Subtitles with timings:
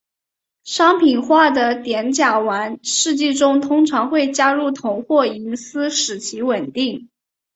[0.63, 7.09] 商品化的碘甲烷试剂中通常会加入铜或银丝使其稳定。